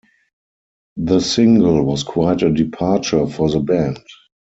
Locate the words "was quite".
1.85-2.41